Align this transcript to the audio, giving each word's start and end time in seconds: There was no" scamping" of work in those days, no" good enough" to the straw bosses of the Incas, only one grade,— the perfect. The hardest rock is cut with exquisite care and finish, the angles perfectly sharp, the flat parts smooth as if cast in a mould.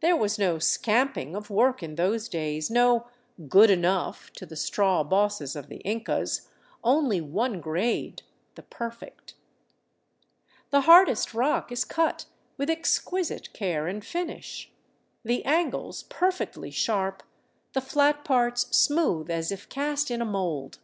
There 0.00 0.16
was 0.16 0.36
no" 0.36 0.58
scamping" 0.58 1.36
of 1.36 1.48
work 1.48 1.80
in 1.80 1.94
those 1.94 2.28
days, 2.28 2.70
no" 2.72 3.06
good 3.48 3.70
enough" 3.70 4.28
to 4.32 4.44
the 4.44 4.56
straw 4.56 5.04
bosses 5.04 5.54
of 5.54 5.68
the 5.68 5.76
Incas, 5.84 6.48
only 6.82 7.20
one 7.20 7.60
grade,— 7.60 8.22
the 8.56 8.64
perfect. 8.64 9.34
The 10.70 10.80
hardest 10.80 11.34
rock 11.34 11.70
is 11.70 11.84
cut 11.84 12.24
with 12.56 12.68
exquisite 12.68 13.52
care 13.52 13.86
and 13.86 14.04
finish, 14.04 14.72
the 15.22 15.44
angles 15.44 16.02
perfectly 16.02 16.72
sharp, 16.72 17.22
the 17.72 17.80
flat 17.80 18.24
parts 18.24 18.76
smooth 18.76 19.30
as 19.30 19.52
if 19.52 19.68
cast 19.68 20.10
in 20.10 20.20
a 20.20 20.24
mould. 20.26 20.78